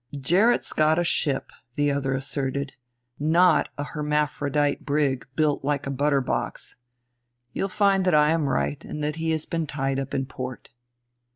"Gerrit's 0.19 0.73
got 0.73 0.97
a 0.97 1.03
ship," 1.03 1.51
the 1.75 1.91
other 1.91 2.15
asserted, 2.15 2.73
"not 3.19 3.69
a 3.77 3.83
hermaphrodite 3.83 4.83
brig 4.83 5.27
built 5.35 5.63
like 5.63 5.85
a 5.85 5.91
butter 5.91 6.21
box. 6.21 6.75
You'll 7.53 7.69
find 7.69 8.03
that 8.05 8.15
I 8.15 8.31
am 8.31 8.49
right 8.49 8.83
and 8.83 9.03
that 9.03 9.17
he 9.17 9.29
has 9.29 9.45
been 9.45 9.67
tied 9.67 9.99
up 9.99 10.15
in 10.15 10.25
port." 10.25 10.69